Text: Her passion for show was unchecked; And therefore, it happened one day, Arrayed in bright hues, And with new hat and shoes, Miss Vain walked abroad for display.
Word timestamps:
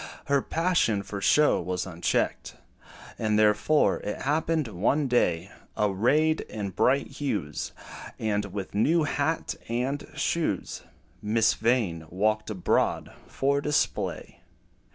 Her 0.25 0.41
passion 0.41 1.03
for 1.03 1.21
show 1.21 1.61
was 1.61 1.85
unchecked; 1.85 2.55
And 3.19 3.37
therefore, 3.37 3.99
it 3.99 4.23
happened 4.23 4.67
one 4.67 5.07
day, 5.07 5.51
Arrayed 5.77 6.41
in 6.49 6.71
bright 6.71 7.05
hues, 7.05 7.71
And 8.17 8.45
with 8.45 8.73
new 8.73 9.03
hat 9.03 9.53
and 9.69 10.07
shoes, 10.15 10.81
Miss 11.21 11.53
Vain 11.53 12.07
walked 12.09 12.49
abroad 12.49 13.13
for 13.27 13.61
display. 13.61 14.39